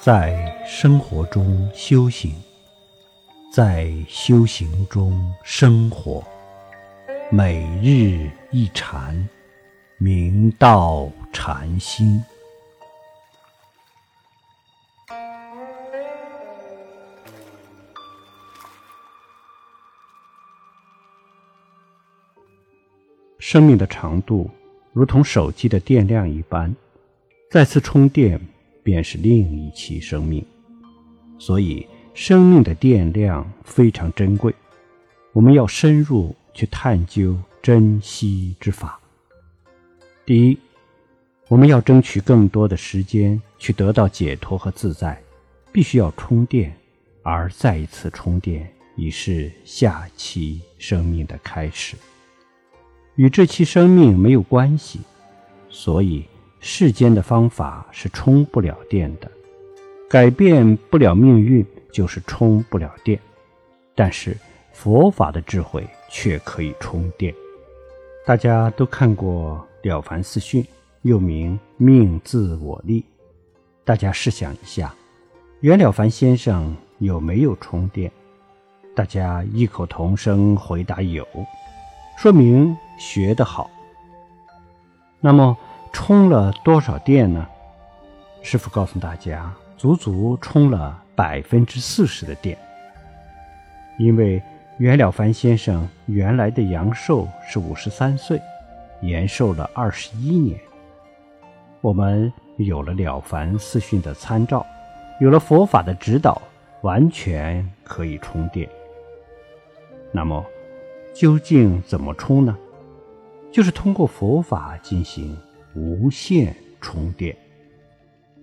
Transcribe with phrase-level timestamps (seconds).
[0.00, 2.32] 在生活中修行，
[3.52, 6.24] 在修行中生活，
[7.32, 9.28] 每日一禅，
[9.98, 12.22] 明道禅心。
[23.40, 24.48] 生命的长度
[24.92, 26.72] 如同手机的电量一般，
[27.50, 28.40] 再次充电
[28.88, 30.42] 便是另一期生命。
[31.38, 34.54] 所以，生命的电量非常珍贵，
[35.34, 38.98] 我们要深入去探究珍惜之法。
[40.24, 40.58] 第一，
[41.48, 45.22] 我们要争取更多的时间去得到解脱和自在，
[45.70, 46.74] 必须要充电，
[47.22, 51.94] 而再一次充电已是下期生命的开始。
[53.16, 55.00] 与这期生命没有关系，
[55.68, 56.24] 所以
[56.60, 59.30] 世间的方法是充不了电的，
[60.08, 63.18] 改变不了命运就是充不了电。
[63.94, 64.36] 但是
[64.72, 67.34] 佛法的智慧却可以充电。
[68.26, 70.62] 大家都看过《了凡四训》，
[71.02, 73.00] 又名《命自我立》。
[73.84, 74.94] 大家试想一下，
[75.60, 78.10] 袁了凡先生有没有充电？
[78.94, 81.26] 大家异口同声回答有。
[82.18, 83.70] 说明学得好。
[85.20, 85.56] 那么
[85.92, 87.46] 充了多少电呢？
[88.42, 92.56] 师傅告诉大家，足足充了百分之四十的电。
[93.98, 94.42] 因为
[94.78, 98.40] 袁了凡先生原来的阳寿是五十三岁，
[99.00, 100.58] 延寿了二十一年。
[101.80, 104.64] 我们有了了凡四训的参照，
[105.20, 106.40] 有了佛法的指导，
[106.82, 108.68] 完全可以充电。
[110.12, 110.44] 那么。
[111.14, 112.56] 究竟怎么充呢？
[113.50, 115.36] 就是通过佛法进行
[115.78, 117.36] 无限充电，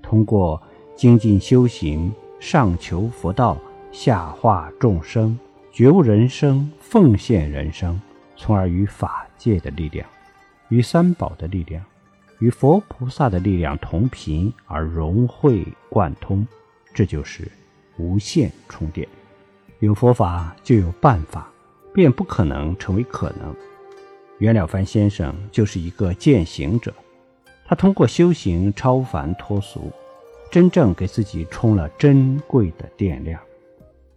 [0.00, 0.62] 通过
[0.94, 3.58] 精进修行，上求佛道，
[3.90, 5.36] 下化众生，
[5.72, 8.00] 觉悟人生，奉献人生，
[8.36, 10.08] 从而与法界的力量、
[10.68, 11.84] 与三宝的力量、
[12.38, 16.46] 与佛菩萨的力量同频而融会贯通，
[16.94, 17.50] 这就是
[17.96, 19.08] 无限充电。
[19.80, 21.50] 有佛法就有办法。
[21.94, 23.54] 便不可能成为可能。
[24.38, 26.92] 袁了凡先生就是一个践行者，
[27.66, 29.90] 他通过修行超凡脱俗，
[30.50, 33.40] 真正给自己充了珍贵的电量，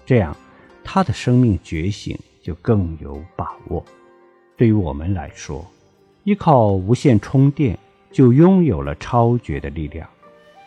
[0.06, 0.36] 这样
[0.84, 3.84] 他的生命觉醒就更有把握。
[4.58, 5.66] 对于我们来说，
[6.24, 7.78] 依靠无线充电，
[8.12, 10.08] 就拥有了超绝的力量，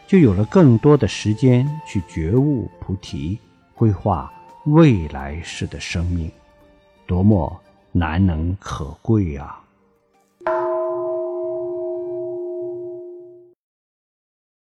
[0.07, 3.39] 就有了更多的时间去觉悟菩提，
[3.75, 4.33] 规划
[4.65, 6.31] 未来世的生命。
[7.07, 7.61] 多么
[7.93, 9.63] 难能可贵啊！